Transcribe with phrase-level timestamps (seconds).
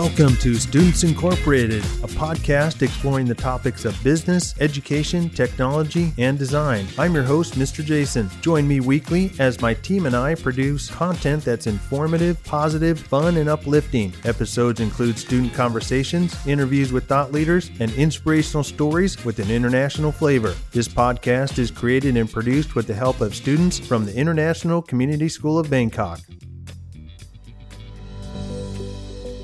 [0.00, 6.86] Welcome to Students Incorporated, a podcast exploring the topics of business, education, technology, and design.
[6.96, 7.84] I'm your host, Mr.
[7.84, 8.30] Jason.
[8.40, 13.50] Join me weekly as my team and I produce content that's informative, positive, fun, and
[13.50, 14.14] uplifting.
[14.24, 20.54] Episodes include student conversations, interviews with thought leaders, and inspirational stories with an international flavor.
[20.72, 25.28] This podcast is created and produced with the help of students from the International Community
[25.28, 26.20] School of Bangkok.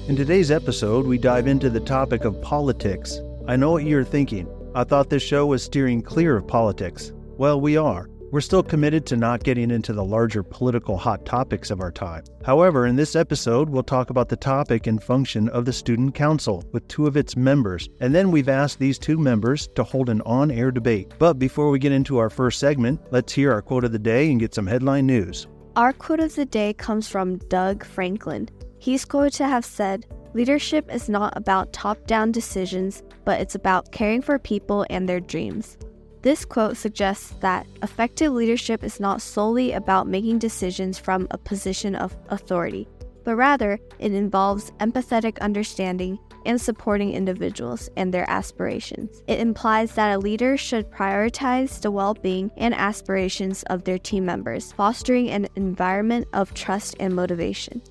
[0.08, 3.20] In today's episode, we dive into the topic of politics.
[3.48, 4.46] I know what you're thinking.
[4.72, 7.12] I thought this show was steering clear of politics.
[7.36, 8.08] Well, we are.
[8.30, 12.22] We're still committed to not getting into the larger political hot topics of our time.
[12.44, 16.62] However, in this episode, we'll talk about the topic and function of the Student Council
[16.70, 20.20] with two of its members, and then we've asked these two members to hold an
[20.20, 21.14] on air debate.
[21.18, 24.30] But before we get into our first segment, let's hear our quote of the day
[24.30, 25.48] and get some headline news.
[25.74, 28.48] Our quote of the day comes from Doug Franklin.
[28.86, 33.90] He's quoted to have said, Leadership is not about top down decisions, but it's about
[33.90, 35.76] caring for people and their dreams.
[36.22, 41.96] This quote suggests that effective leadership is not solely about making decisions from a position
[41.96, 42.86] of authority,
[43.24, 49.20] but rather it involves empathetic understanding and supporting individuals and their aspirations.
[49.26, 54.24] It implies that a leader should prioritize the well being and aspirations of their team
[54.24, 57.82] members, fostering an environment of trust and motivation.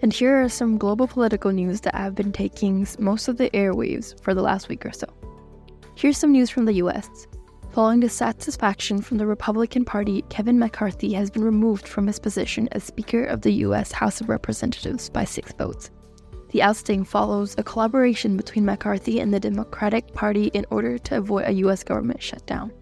[0.00, 4.20] And here are some global political news that have been taking most of the airwaves
[4.22, 5.06] for the last week or so.
[5.96, 7.26] Here's some news from the US.
[7.72, 12.84] Following dissatisfaction from the Republican Party, Kevin McCarthy has been removed from his position as
[12.84, 15.90] Speaker of the US House of Representatives by six votes.
[16.50, 21.44] The ousting follows a collaboration between McCarthy and the Democratic Party in order to avoid
[21.46, 22.72] a US government shutdown.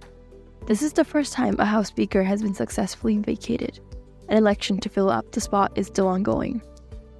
[0.66, 3.80] This is the first time a House Speaker has been successfully vacated.
[4.28, 6.62] An election to fill up the spot is still ongoing.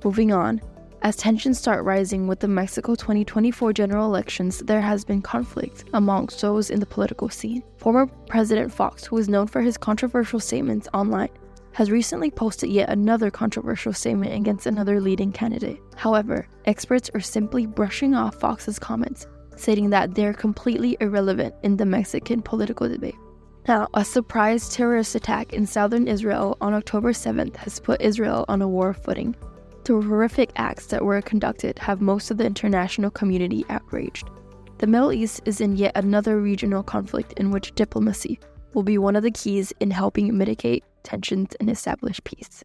[0.05, 0.61] Moving on,
[1.03, 6.41] as tensions start rising with the Mexico 2024 general elections, there has been conflict amongst
[6.41, 7.63] those in the political scene.
[7.77, 11.29] Former President Fox, who is known for his controversial statements online,
[11.73, 15.79] has recently posted yet another controversial statement against another leading candidate.
[15.95, 21.87] However, experts are simply brushing off Fox's comments, stating that they're completely irrelevant in the
[21.87, 23.17] Mexican political debate.
[23.69, 28.63] Now, a surprise terrorist attack in southern Israel on October 7th has put Israel on
[28.63, 29.35] a war footing,
[29.87, 34.29] the horrific acts that were conducted have most of the international community outraged.
[34.79, 38.41] The Middle East is in yet another regional conflict in which diplomacy
[38.75, 42.65] will be one of the keys in helping mitigate tensions and establish peace.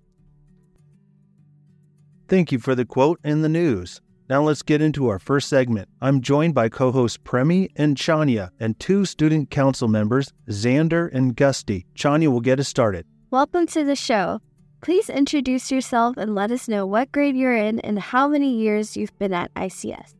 [2.27, 4.01] Thank you for the quote and the news.
[4.27, 5.89] Now let's get into our first segment.
[6.01, 11.35] I'm joined by co hosts Premi and Chania and two student council members, Xander and
[11.35, 11.85] Gusty.
[11.95, 13.05] Chania will get us started.
[13.29, 14.41] Welcome to the show.
[14.81, 18.97] Please introduce yourself and let us know what grade you're in and how many years
[18.97, 20.15] you've been at ICS.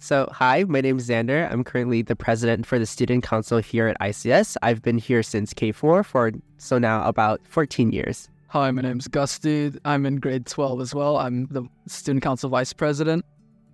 [0.00, 1.48] So, hi, my name is Xander.
[1.50, 4.56] I'm currently the president for the Student Council here at ICS.
[4.62, 8.28] I've been here since K4 for so now about 14 years.
[8.48, 9.78] Hi, my name is Gusty.
[9.84, 11.16] I'm in grade 12 as well.
[11.16, 13.24] I'm the Student Council Vice President.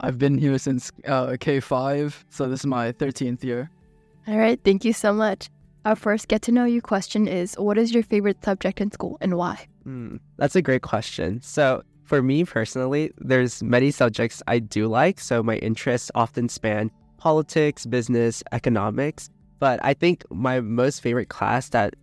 [0.00, 3.70] I've been here since uh, K5, so this is my 13th year.
[4.28, 5.48] All right, thank you so much.
[5.86, 9.16] Our first get to know you question is What is your favorite subject in school
[9.22, 9.66] and why?
[9.86, 11.41] Mm, that's a great question.
[11.42, 15.20] So, for me personally, there's many subjects I do like.
[15.20, 19.30] So, my interests often span politics, business, economics.
[19.58, 21.94] But I think my most favorite class that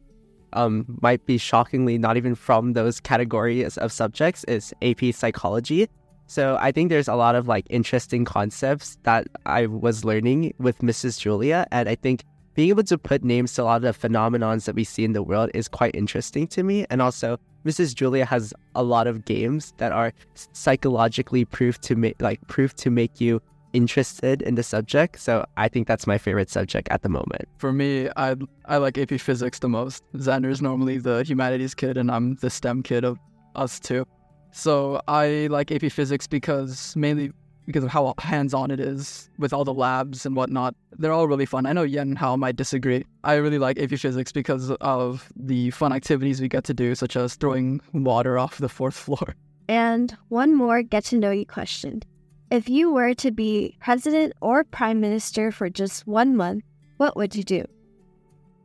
[0.53, 5.88] um, might be shockingly not even from those categories of subjects is AP Psychology.
[6.27, 10.79] So I think there's a lot of like interesting concepts that I was learning with
[10.79, 11.19] Mrs.
[11.19, 12.23] Julia, and I think
[12.55, 15.13] being able to put names to a lot of the phenomenons that we see in
[15.13, 16.85] the world is quite interesting to me.
[16.89, 17.96] And also, Mrs.
[17.96, 20.13] Julia has a lot of games that are
[20.53, 23.41] psychologically proved to make like proved to make you
[23.74, 25.19] interested in the subject.
[25.19, 27.47] So I think that's my favorite subject at the moment.
[27.57, 28.35] For me, I
[28.66, 30.03] I like AP Physics the most.
[30.16, 33.17] Xander is normally the humanities kid, and I'm the STEM kid of
[33.55, 34.05] us two.
[34.52, 37.32] So I like AP Physics because mainly
[37.65, 40.75] because of how hands-on it is with all the labs and whatnot.
[40.97, 41.65] They're all really fun.
[41.65, 43.05] I know Yen and Hao might disagree.
[43.23, 47.15] I really like AP Physics because of the fun activities we get to do, such
[47.15, 49.35] as throwing water off the fourth floor.
[49.67, 52.03] And one more get to know you question.
[52.51, 56.63] If you were to be president or prime minister for just one month,
[56.97, 57.65] what would you do?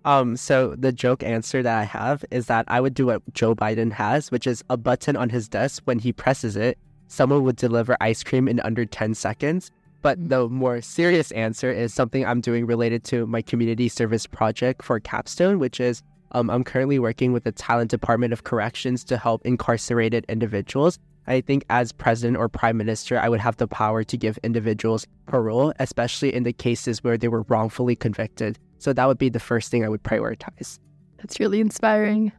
[0.04, 3.54] Um, so the joke answer that I have is that I would do what Joe
[3.54, 6.78] Biden has, which is a button on his desk when he presses it,
[7.08, 9.70] someone would deliver ice cream in under 10 seconds.
[10.00, 10.28] But mm.
[10.28, 15.00] the more serious answer is something I'm doing related to my community service project for
[15.00, 16.02] Capstone, which is
[16.32, 21.43] um, I'm currently working with the Thailand Department of Corrections to help incarcerated individuals I
[21.43, 25.75] think as president or prime minister, I would have the power to give individuals parole,
[25.78, 28.58] especially in the cases where they were wrongfully convicted.
[28.78, 30.78] So that would be the first thing I would prioritize.
[31.19, 32.32] That's really inspiring.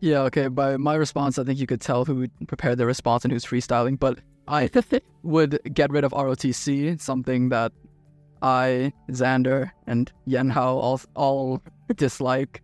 [0.00, 0.48] Yeah, okay.
[0.48, 3.98] By my response, I think you could tell who prepared the response and who's freestyling,
[3.98, 4.18] but
[4.48, 4.70] I
[5.22, 7.72] would get rid of ROTC, something that
[8.42, 11.62] I, Xander, and Yenhao all, all
[11.96, 12.62] dislike.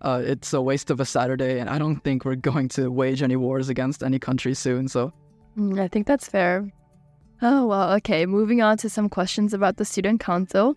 [0.00, 3.22] Uh, it's a waste of a Saturday, and I don't think we're going to wage
[3.22, 4.88] any wars against any country soon.
[4.88, 5.12] So,
[5.58, 6.70] mm, I think that's fair.
[7.42, 8.24] Oh, well, okay.
[8.26, 10.76] Moving on to some questions about the Student Council.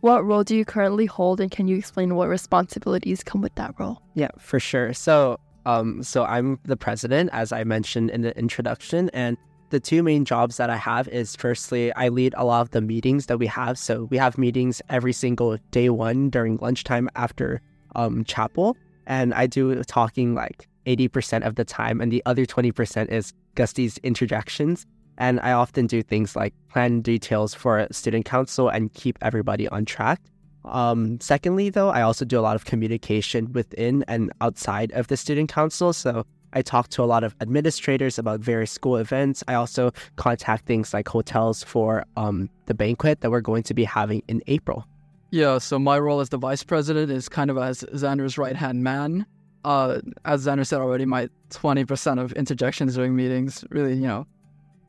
[0.00, 3.74] What role do you currently hold, and can you explain what responsibilities come with that
[3.78, 4.02] role?
[4.14, 4.92] Yeah, for sure.
[4.92, 9.36] So, um, so I'm the president, as I mentioned in the introduction, and
[9.70, 12.80] the two main jobs that I have is firstly, I lead a lot of the
[12.80, 13.76] meetings that we have.
[13.76, 17.60] So we have meetings every single day one during lunchtime after
[17.96, 18.76] um, chapel,
[19.08, 23.98] and I do talking like 80% of the time, and the other 20% is Gusty's
[23.98, 24.86] interjections.
[25.18, 29.84] And I often do things like plan details for student council and keep everybody on
[29.84, 30.20] track.
[30.66, 35.16] Um, secondly, though, I also do a lot of communication within and outside of the
[35.16, 35.92] student council.
[35.92, 39.44] So I talk to a lot of administrators about various school events.
[39.46, 43.84] I also contact things like hotels for um, the banquet that we're going to be
[43.84, 44.86] having in April.
[45.30, 48.82] Yeah, so my role as the vice president is kind of as Xander's right hand
[48.82, 49.26] man.
[49.64, 54.26] Uh, as Xander said already, my 20% of interjections during meetings really, you know,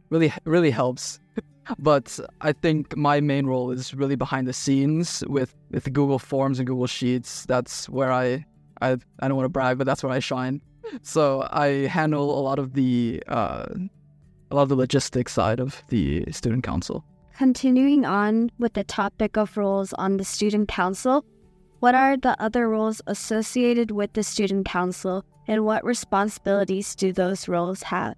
[0.09, 1.19] really, really helps.
[1.79, 6.59] But I think my main role is really behind the scenes with, with Google Forms
[6.59, 7.45] and Google Sheets.
[7.45, 8.45] That's where I,
[8.81, 10.61] I, I don't want to brag, but that's where I shine.
[11.01, 13.65] So I handle a lot of the, uh,
[14.51, 17.03] a lot of the logistics side of the student council.
[17.37, 21.23] Continuing on with the topic of roles on the Student Council,
[21.81, 27.47] what are the other roles associated with the Student Council and what responsibilities do those
[27.47, 28.15] roles have?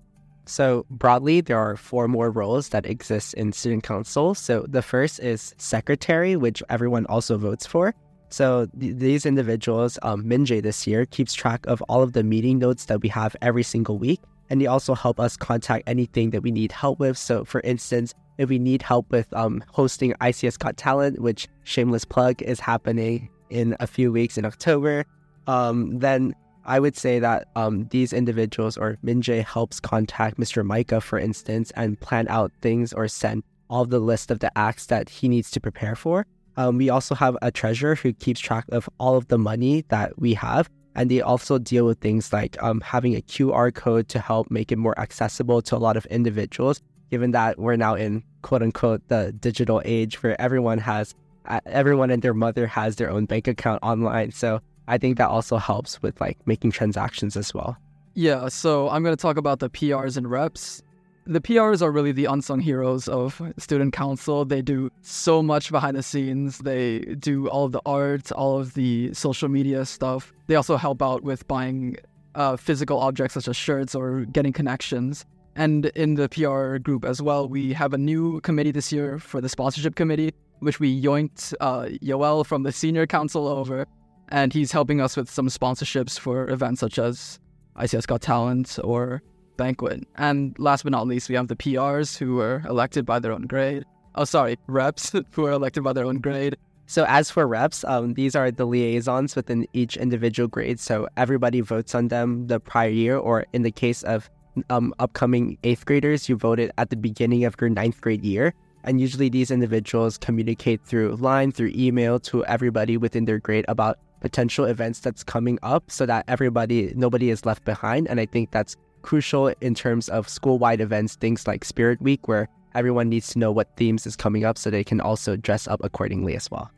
[0.50, 4.34] So, broadly, there are four more roles that exist in Student Council.
[4.34, 7.94] So, the first is Secretary, which everyone also votes for.
[8.30, 12.58] So, th- these individuals, um, Minjay this year, keeps track of all of the meeting
[12.58, 14.22] notes that we have every single week.
[14.50, 17.16] And they also help us contact anything that we need help with.
[17.16, 22.06] So, for instance, if we need help with um, hosting ICS Got Talent, which shameless
[22.06, 25.06] plug is happening in a few weeks in October,
[25.46, 26.34] um, then
[26.70, 30.64] I would say that um, these individuals or Minjay helps contact Mr.
[30.64, 34.86] Micah, for instance, and plan out things or send all the list of the acts
[34.86, 36.28] that he needs to prepare for.
[36.58, 40.20] Um, we also have a treasurer who keeps track of all of the money that
[40.20, 40.70] we have.
[40.94, 44.72] And they also deal with things like um, having a QR code to help make
[44.72, 49.02] it more accessible to a lot of individuals given that we're now in quote unquote
[49.08, 53.48] the digital age where everyone has uh, everyone and their mother has their own bank
[53.48, 57.78] account online so i think that also helps with like making transactions as well.
[58.16, 60.84] Yeah so i'm going to talk about the prs and reps.
[61.26, 64.46] The prs are really the unsung heroes of student council.
[64.46, 66.58] They do so much behind the scenes.
[66.58, 67.00] They
[67.30, 70.34] do all of the art all of the social media stuff.
[70.48, 71.98] They also help out with buying
[72.36, 75.26] uh, physical objects such as shirts or getting connections.
[75.56, 79.42] And in the PR group as well, we have a new committee this year for
[79.42, 83.86] the sponsorship committee, which we yoinked uh, Yoel from the senior council over,
[84.30, 87.40] and he's helping us with some sponsorships for events such as
[87.78, 89.22] ICS Got Talent or
[89.58, 90.08] Banquet.
[90.16, 93.48] And last but not least, we have the PRs who were elected by their own
[93.48, 93.84] grade.
[94.16, 96.56] Oh, sorry, reps who are elected by their own grade.
[96.86, 100.80] So as for reps, um, these are the liaisons within each individual grade.
[100.80, 104.28] So everybody votes on them the prior year, or in the case of
[104.72, 108.54] um, upcoming eighth graders, you voted at the beginning of your ninth grade year.
[108.84, 114.00] And usually these individuals communicate through line, through email to everybody within their grade about
[114.20, 118.08] potential events that's coming up so that everybody, nobody is left behind.
[118.08, 122.28] And I think that's crucial in terms of school wide events, things like Spirit Week,
[122.28, 125.68] where everyone needs to know what themes is coming up so they can also dress
[125.68, 126.70] up accordingly as well.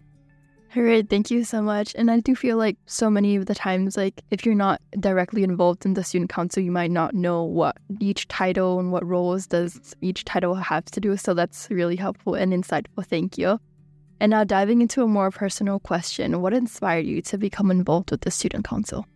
[0.73, 1.93] All right, thank you so much.
[1.95, 5.43] And I do feel like so many of the times, like if you're not directly
[5.43, 9.47] involved in the student council, you might not know what each title and what roles
[9.47, 11.17] does each title have to do.
[11.17, 13.05] So that's really helpful and insightful.
[13.05, 13.59] Thank you.
[14.21, 18.21] And now diving into a more personal question, what inspired you to become involved with
[18.21, 19.07] the student council?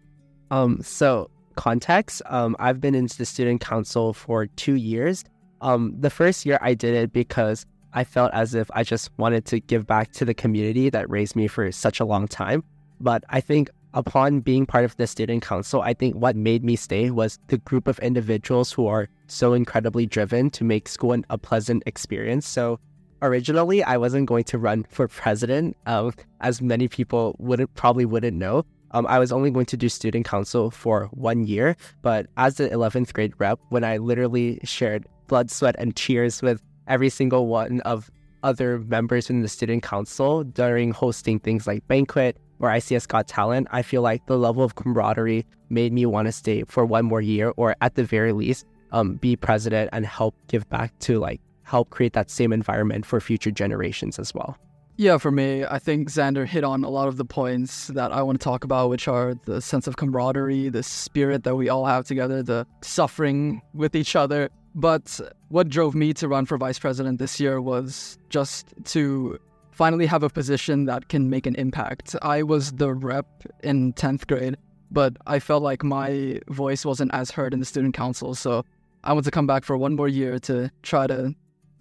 [0.50, 5.24] Um, so context, um, I've been into the student council for two years.
[5.62, 9.46] Um, the first year I did it because I felt as if I just wanted
[9.46, 12.64] to give back to the community that raised me for such a long time.
[13.00, 16.76] But I think upon being part of the student council, I think what made me
[16.76, 21.38] stay was the group of individuals who are so incredibly driven to make school a
[21.38, 22.48] pleasant experience.
[22.48, 22.80] So
[23.26, 28.38] originally, I wasn't going to run for president, um, as many people wouldn't probably wouldn't
[28.38, 28.66] know.
[28.92, 31.76] um, I was only going to do student council for one year.
[32.02, 36.62] But as the 11th grade rep, when I literally shared blood, sweat, and tears with
[36.88, 38.10] every single one of
[38.44, 43.68] other members in the student council during hosting things like banquet or ICS Got Talent,
[43.72, 47.22] I feel like the level of camaraderie made me want to stay for one more
[47.22, 51.42] year, or at the very least, um, be president and help give back to like
[51.66, 54.58] help create that same environment for future generations as well.
[54.98, 58.22] Yeah, for me, I think Xander hit on a lot of the points that I
[58.22, 61.86] want to talk about, which are the sense of camaraderie, the spirit that we all
[61.86, 64.50] have together, the suffering with each other.
[64.74, 65.20] But
[65.50, 69.38] what drove me to run for vice president this year was just to
[69.72, 72.16] finally have a position that can make an impact.
[72.22, 73.28] I was the rep
[73.64, 74.56] in 10th grade,
[74.92, 78.34] but I felt like my voice wasn't as heard in the student council.
[78.34, 78.64] So
[79.04, 81.36] I want to come back for one more year to try to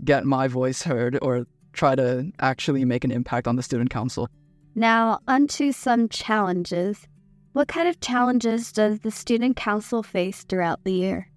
[0.05, 4.29] get my voice heard or try to actually make an impact on the student council.
[4.75, 7.07] Now, onto some challenges.
[7.53, 11.29] What kind of challenges does the student council face throughout the year?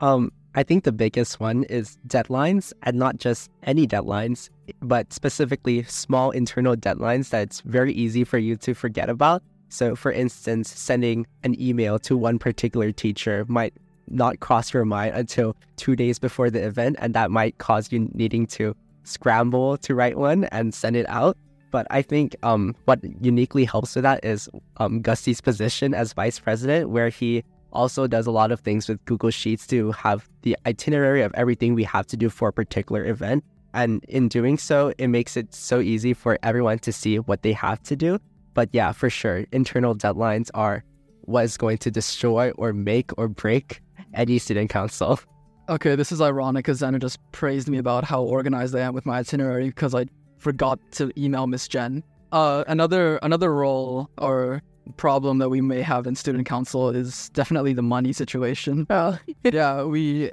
[0.00, 5.82] Um, I think the biggest one is deadlines, and not just any deadlines, but specifically
[5.84, 9.42] small internal deadlines that's very easy for you to forget about.
[9.70, 13.72] So, for instance, sending an email to one particular teacher might
[14.12, 18.10] not cross your mind until two days before the event, and that might cause you
[18.12, 21.36] needing to scramble to write one and send it out.
[21.70, 26.38] But I think um, what uniquely helps with that is um, Gusty's position as vice
[26.38, 27.42] president, where he
[27.72, 31.74] also does a lot of things with Google Sheets to have the itinerary of everything
[31.74, 33.42] we have to do for a particular event.
[33.74, 37.54] And in doing so, it makes it so easy for everyone to see what they
[37.54, 38.18] have to do.
[38.54, 40.84] But yeah, for sure, internal deadlines are
[41.22, 43.80] what is going to destroy or make or break
[44.14, 45.18] any student council.
[45.68, 49.06] Okay, this is ironic because Xander just praised me about how organized I am with
[49.06, 50.06] my itinerary because I
[50.38, 52.02] forgot to email Miss Jen.
[52.32, 54.60] Uh, another another role or
[54.96, 58.86] problem that we may have in student council is definitely the money situation.
[58.90, 59.16] Oh.
[59.44, 60.32] yeah, we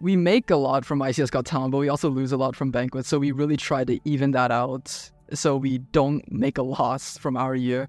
[0.00, 2.70] we make a lot from ICS Got Talent, but we also lose a lot from
[2.70, 3.08] banquets.
[3.08, 7.36] So we really try to even that out so we don't make a loss from
[7.36, 7.88] our year.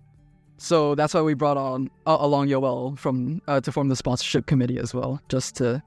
[0.60, 4.46] So that's why we brought on uh, along Yoel from uh, to form the sponsorship
[4.46, 5.82] committee as well, just to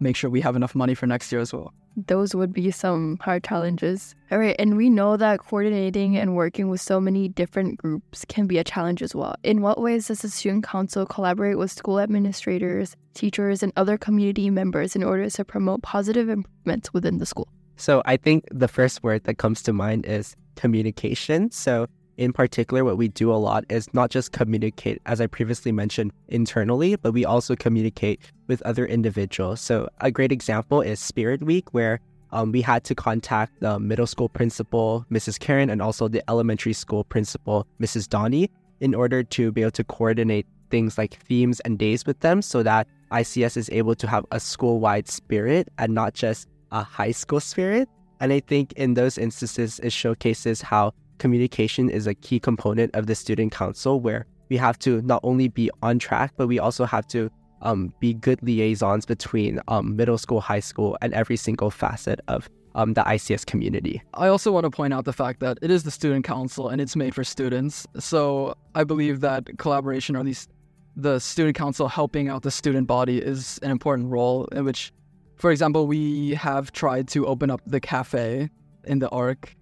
[0.00, 1.72] make sure we have enough money for next year as well.
[1.96, 4.16] Those would be some hard challenges.
[4.32, 8.46] All right, and we know that coordinating and working with so many different groups can
[8.46, 9.36] be a challenge as well.
[9.44, 14.50] In what ways does the student council collaborate with school administrators, teachers, and other community
[14.50, 17.46] members in order to promote positive improvements within the school?
[17.76, 21.50] So I think the first word that comes to mind is communication.
[21.50, 25.72] So in particular, what we do a lot is not just communicate, as I previously
[25.72, 29.60] mentioned, internally, but we also communicate with other individuals.
[29.60, 32.00] So, a great example is Spirit Week, where
[32.32, 35.38] um, we had to contact the middle school principal, Mrs.
[35.38, 38.08] Karen, and also the elementary school principal, Mrs.
[38.08, 42.42] Donnie, in order to be able to coordinate things like themes and days with them
[42.42, 46.82] so that ICS is able to have a school wide spirit and not just a
[46.82, 47.88] high school spirit.
[48.18, 53.06] And I think in those instances, it showcases how communication is a key component of
[53.06, 56.84] the student council where we have to not only be on track, but we also
[56.84, 57.30] have to
[57.62, 62.48] um, be good liaisons between um, middle school, high school, and every single facet of
[62.74, 64.02] um, the ICS community.
[64.14, 66.80] I also want to point out the fact that it is the student council and
[66.80, 67.86] it's made for students.
[67.98, 70.50] So I believe that collaboration, or least
[70.96, 74.92] the student council helping out the student body, is an important role in which,
[75.36, 78.50] for example, we have tried to open up the cafe
[78.84, 79.54] in the ARC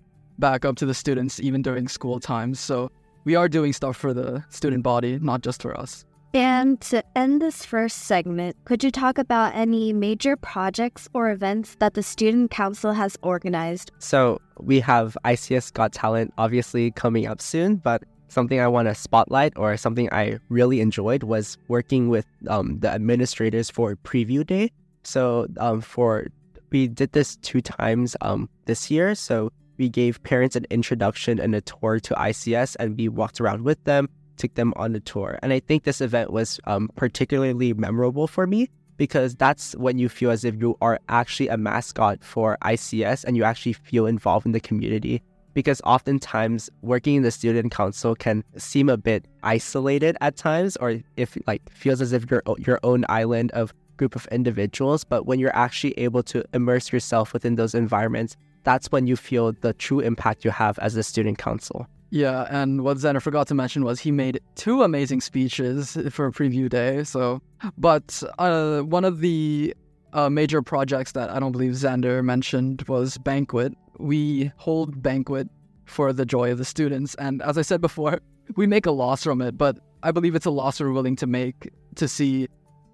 [0.43, 2.59] back up to the students even during school times.
[2.59, 2.91] So
[3.25, 6.05] we are doing stuff for the student body, not just for us.
[6.35, 11.77] And to end this first segment, could you talk about any major projects or events
[11.77, 13.93] that the Student Council has organized?
[13.99, 18.95] So we have ICS Got Talent obviously coming up soon, but something I want to
[18.95, 24.73] spotlight or something I really enjoyed was working with um, the administrators for Preview Day.
[25.05, 26.27] So um, for
[26.71, 29.15] we did this two times um, this year.
[29.15, 33.65] So we gave parents an introduction and a tour to ICS, and we walked around
[33.65, 35.41] with them, took them on the tour.
[35.43, 40.09] And I think this event was um, particularly memorable for me because that's when you
[40.09, 44.47] feel as if you are actually a mascot for ICS and you actually feel involved
[44.47, 45.21] in the community.
[45.53, 51.01] Because oftentimes working in the student council can seem a bit isolated at times, or
[51.17, 55.03] if like feels as if you're your own island of group of individuals.
[55.03, 59.53] But when you're actually able to immerse yourself within those environments, that's when you feel
[59.53, 61.87] the true impact you have as a student council.
[62.11, 66.69] Yeah, and what Xander forgot to mention was he made two amazing speeches for preview
[66.69, 67.05] day.
[67.05, 67.41] So,
[67.79, 69.75] but uh, one of the
[70.13, 73.73] uh, major projects that I don't believe Xander mentioned was banquet.
[73.99, 75.49] We hold banquet
[75.87, 78.21] for the joy of the students, and as I said before,
[78.57, 79.57] we make a loss from it.
[79.57, 82.47] But I believe it's a loss we're willing to make to see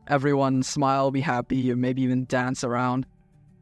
[0.06, 3.04] everyone smile, be happy, or maybe even dance around.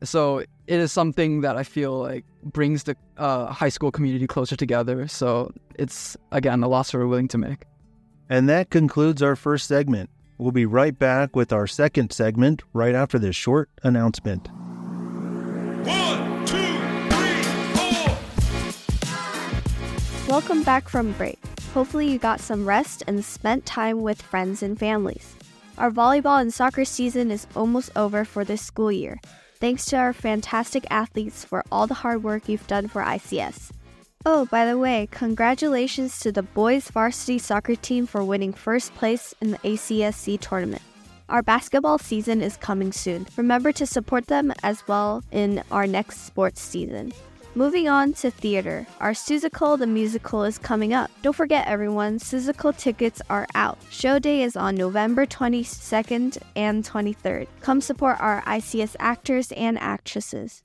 [0.03, 4.57] So it is something that I feel like brings the uh, high school community closer
[4.57, 5.09] together.
[5.09, 7.65] So it's again a loss we're willing to make.
[8.29, 10.11] And that concludes our first segment.
[10.38, 14.49] We'll be right back with our second segment right after this short announcement.
[15.87, 17.43] One, two, three,
[17.75, 18.19] four.
[20.29, 21.38] Welcome back from break.
[21.73, 25.37] Hopefully, you got some rest and spent time with friends and families.
[25.79, 29.21] Our volleyball and soccer season is almost over for this school year.
[29.59, 33.71] Thanks to our fantastic athletes for all the hard work you've done for ICS.
[34.25, 39.35] Oh, by the way, congratulations to the boys varsity soccer team for winning first place
[39.41, 40.83] in the ACSC tournament.
[41.29, 43.27] Our basketball season is coming soon.
[43.37, 47.13] Remember to support them as well in our next sports season.
[47.57, 51.11] Moving on to theater, our Seussical the musical is coming up.
[51.23, 53.79] Don't forget, everyone, Seussical tickets are out.
[53.91, 57.47] Show day is on November 22nd and 23rd.
[57.63, 60.65] Come support our ICS actors and actresses.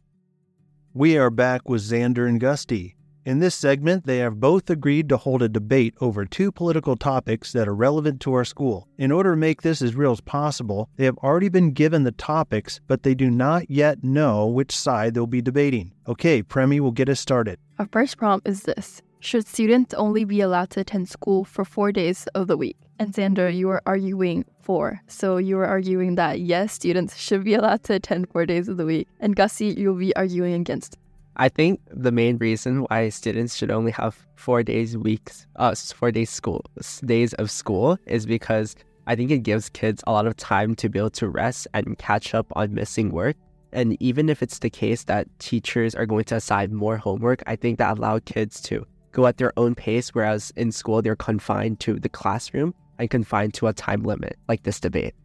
[0.94, 2.98] We are back with Xander and Gusty.
[3.24, 7.54] In this segment, they have both agreed to hold a debate over two political topics
[7.54, 8.88] that are relevant to our school.
[8.98, 12.14] In order to make this as real as possible, they have already been given the
[12.14, 15.92] topics, but they do not yet know which side they'll be debating.
[16.08, 17.60] Okay, Premi will get us started.
[17.78, 21.92] Our first prompt is this Should students only be allowed to attend school for four
[21.92, 22.78] days of the week?
[22.98, 25.00] And Xander, you are arguing for.
[25.08, 28.78] So you are arguing that yes, students should be allowed to attend four days of
[28.78, 29.08] the week.
[29.20, 30.98] And Gusty, you'll be arguing against.
[31.42, 36.12] I think the main reason why students should only have four days weeks, uh, four
[36.12, 36.64] days school
[37.04, 38.76] days of school is because
[39.08, 41.98] I think it gives kids a lot of time to be able to rest and
[41.98, 43.36] catch up on missing work.
[43.74, 47.56] And even if it's the case that teachers are going to assign more homework, I
[47.56, 51.80] think that allow kids to go at their own pace, whereas in school they're confined
[51.80, 55.16] to the classroom and confined to a time limit, like this debate.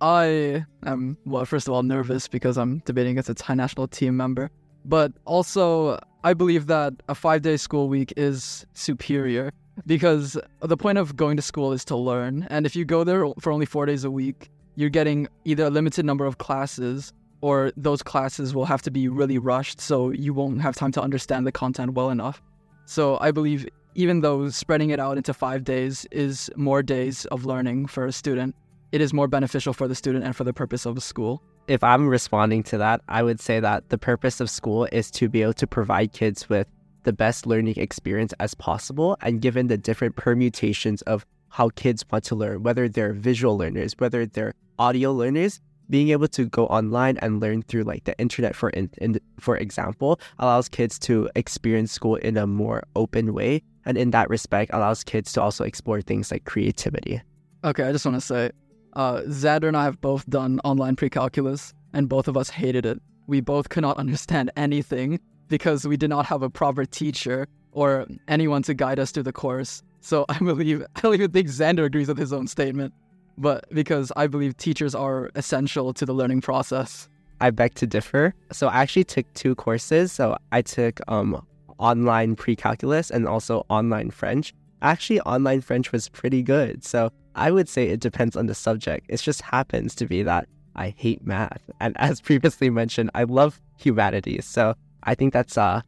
[0.00, 4.16] I am well, first of all, nervous because I'm debating as a Thai national team
[4.16, 4.50] member.
[4.84, 9.52] But also, I believe that a five day school week is superior
[9.86, 12.46] because the point of going to school is to learn.
[12.50, 15.70] And if you go there for only four days a week, you're getting either a
[15.70, 20.32] limited number of classes or those classes will have to be really rushed so you
[20.32, 22.42] won't have time to understand the content well enough.
[22.86, 27.44] So I believe even though spreading it out into five days is more days of
[27.44, 28.56] learning for a student,
[28.92, 31.82] it is more beneficial for the student and for the purpose of the school if
[31.82, 35.42] I'm responding to that, I would say that the purpose of school is to be
[35.42, 36.66] able to provide kids with
[37.04, 39.16] the best learning experience as possible.
[39.22, 43.94] And given the different permutations of how kids want to learn, whether they're visual learners,
[43.98, 48.56] whether they're audio learners, being able to go online and learn through like the internet,
[48.56, 53.62] for in, in, for example, allows kids to experience school in a more open way,
[53.84, 57.20] and in that respect, allows kids to also explore things like creativity.
[57.62, 58.50] Okay, I just want to say
[58.94, 63.00] uh, and I have both done online pre-calculus, and both of us hated it.
[63.26, 68.06] We both could not understand anything because we did not have a proper teacher or
[68.28, 69.82] anyone to guide us through the course.
[70.00, 72.94] So I believe I don't even think Xander agrees with his own statement,
[73.36, 77.08] but because I believe teachers are essential to the learning process.
[77.40, 78.32] I beg to differ.
[78.52, 80.12] So I actually took two courses.
[80.12, 81.44] So I took um,
[81.78, 84.54] online pre-calculus and also online French.
[84.82, 86.84] Actually, online French was pretty good.
[86.84, 89.06] So I would say it depends on the subject.
[89.08, 91.62] It just happens to be that I hate math.
[91.80, 94.46] And as previously mentioned, I love humanities.
[94.46, 95.82] So I think that's a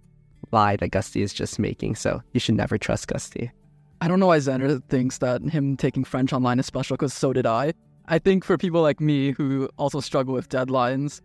[0.52, 1.96] lie that Gusty is just making.
[1.96, 3.50] So you should never trust Gusty.
[4.00, 7.32] I don't know why Xander thinks that him taking French online is special because so
[7.32, 7.72] did I.
[8.08, 11.22] I think for people like me who also struggle with deadlines,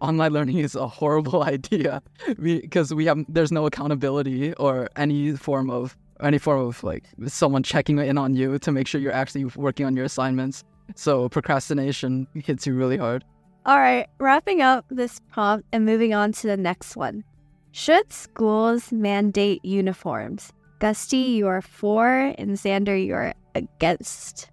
[0.00, 2.02] online learning is a horrible idea
[2.40, 7.62] because we have there's no accountability or any form of any form of like someone
[7.62, 10.64] checking in on you to make sure you're actually working on your assignments.
[10.94, 13.24] So procrastination hits you really hard.
[13.66, 17.24] All right, wrapping up this prompt and moving on to the next one.
[17.72, 20.52] Should schools mandate uniforms?
[20.78, 24.50] Gusty, you're for, and Xander, you're against.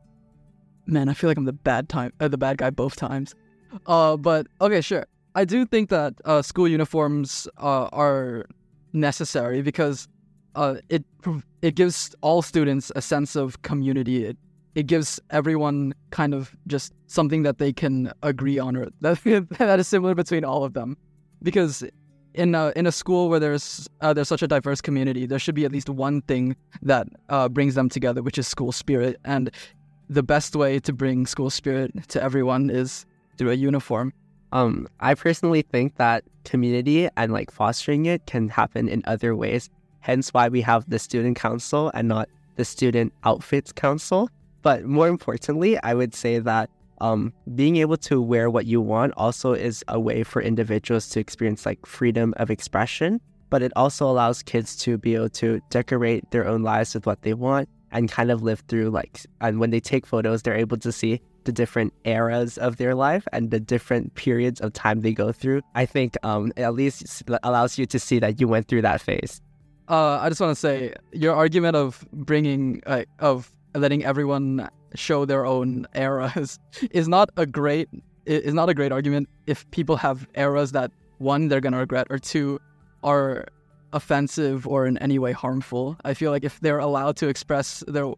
[0.86, 3.34] Man, I feel like I'm the bad time, uh, the bad guy both times.
[3.88, 5.06] Uh, but okay, sure.
[5.36, 8.46] I do think that uh, school uniforms uh, are
[8.94, 10.08] necessary because
[10.56, 11.04] uh, it
[11.62, 14.26] it gives all students a sense of community.
[14.26, 14.38] It,
[14.76, 19.24] it gives everyone kind of just something that they can agree on, or that
[19.58, 20.98] that is similar between all of them.
[21.44, 21.84] Because
[22.34, 25.56] in a, in a school where there's uh, there's such a diverse community, there should
[25.56, 29.18] be at least one thing that uh, brings them together, which is school spirit.
[29.24, 29.52] And
[30.10, 33.06] the best way to bring school spirit to everyone is
[33.38, 34.14] through a uniform.
[34.52, 39.70] Um, I personally think that community and like fostering it can happen in other ways
[40.06, 44.30] hence why we have the student council and not the student outfits council.
[44.62, 46.70] But more importantly, I would say that
[47.02, 51.20] um, being able to wear what you want also is a way for individuals to
[51.20, 53.20] experience like freedom of expression.
[53.50, 57.24] But it also allows kids to be able to decorate their own lives with what
[57.24, 60.78] they want and kind of live through like, and when they take photos, they're able
[60.78, 65.14] to see the different eras of their life and the different periods of time they
[65.14, 65.62] go through.
[65.74, 69.42] I think um, at least allows you to see that you went through that phase.
[69.88, 75.26] Uh, I just want to say your argument of bringing uh, of letting everyone show
[75.26, 76.60] their own eras
[76.92, 77.90] is not a great
[78.26, 82.18] is not a great argument if people have eras that one they're gonna regret or
[82.18, 82.60] two
[83.04, 83.46] are
[83.94, 85.98] offensive or in any way harmful.
[86.04, 88.12] I feel like if they're allowed to express their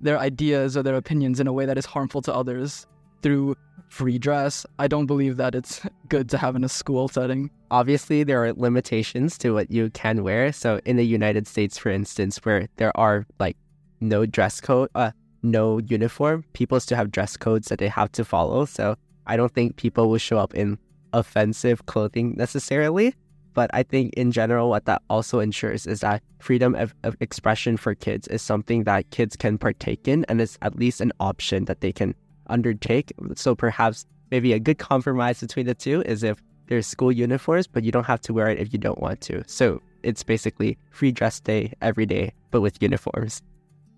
[0.00, 2.86] their ideas or their opinions in a way that is harmful to others
[3.22, 3.56] through
[3.88, 7.50] free dress, I don't believe that it's good to have in a school setting.
[7.70, 10.52] Obviously, there are limitations to what you can wear.
[10.52, 13.56] So, in the United States, for instance, where there are like
[14.00, 18.24] no dress code, uh, no uniform, people still have dress codes that they have to
[18.24, 18.64] follow.
[18.64, 20.78] So, I don't think people will show up in
[21.12, 23.14] offensive clothing necessarily.
[23.54, 27.76] But I think in general, what that also ensures is that freedom of, of expression
[27.76, 31.66] for kids is something that kids can partake in and is at least an option
[31.66, 32.14] that they can
[32.52, 33.12] undertake.
[33.34, 37.82] So perhaps maybe a good compromise between the two is if there's school uniforms, but
[37.84, 39.42] you don't have to wear it if you don't want to.
[39.46, 43.42] So it's basically free dress day every day, but with uniforms.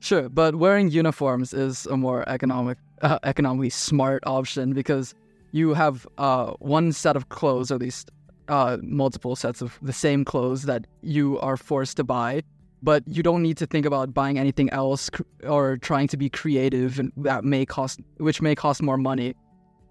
[0.01, 5.14] Sure, but wearing uniforms is a more economic, uh, economically smart option because
[5.53, 8.11] you have uh, one set of clothes, or at least
[8.49, 12.43] uh, multiple sets of the same clothes that you are forced to buy,
[12.85, 15.11] but you don't need to think about buying anything else
[15.42, 19.35] or trying to be creative and that may cost, which may cost more money.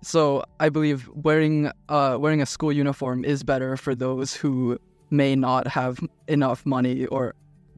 [0.01, 4.77] So I believe wearing uh, wearing a school uniform is better for those who
[5.09, 7.33] may not have enough money or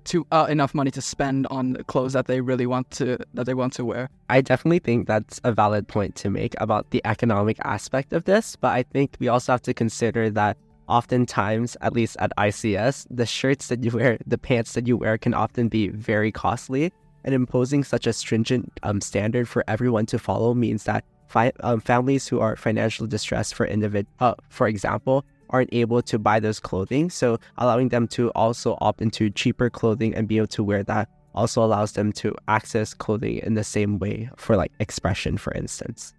[0.06, 3.54] to uh, enough money to spend on clothes that they really want to that they
[3.54, 4.10] want to wear.
[4.30, 8.56] I definitely think that's a valid point to make about the economic aspect of this,
[8.56, 13.26] but I think we also have to consider that oftentimes, at least at ICS, the
[13.26, 16.92] shirts that you wear, the pants that you wear can often be very costly.
[17.24, 21.80] And imposing such a stringent um, standard for everyone to follow means that fi- um,
[21.80, 26.60] families who are financially distressed, for individ- uh, for example, aren't able to buy those
[26.60, 27.10] clothing.
[27.10, 31.10] So allowing them to also opt into cheaper clothing and be able to wear that
[31.36, 36.14] also allows them to access clothing in the same way for like expression, for instance.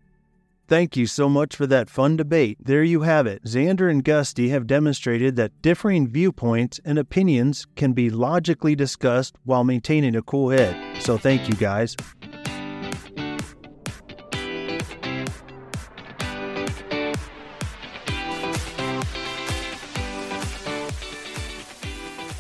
[0.69, 2.59] Thank you so much for that fun debate.
[2.61, 3.45] There you have it.
[3.45, 9.63] Xander and Gusty have demonstrated that differing viewpoints and opinions can be logically discussed while
[9.63, 11.01] maintaining a cool head.
[11.01, 11.95] So thank you guys.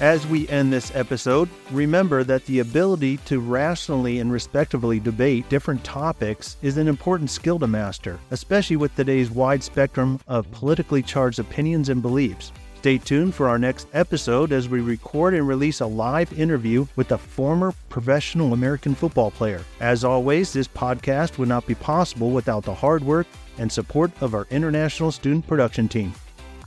[0.00, 5.82] As we end this episode, remember that the ability to rationally and respectfully debate different
[5.84, 11.38] topics is an important skill to master, especially with today's wide spectrum of politically charged
[11.38, 12.52] opinions and beliefs.
[12.80, 17.12] Stay tuned for our next episode as we record and release a live interview with
[17.12, 19.62] a former professional American football player.
[19.80, 24.34] As always, this podcast would not be possible without the hard work and support of
[24.34, 26.12] our international student production team.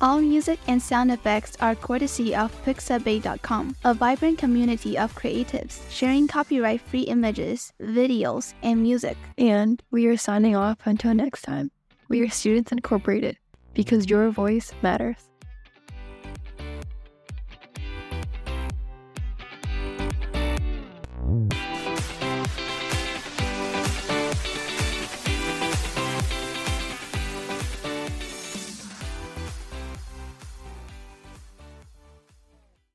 [0.02, 6.26] All music and sound effects are courtesy of Pixabay.com, a vibrant community of creatives sharing
[6.26, 9.18] copyright free images, videos, and music.
[9.38, 11.72] And we are signing off until next time.
[12.08, 13.38] We are Students Incorporated
[13.74, 15.29] because your voice matters.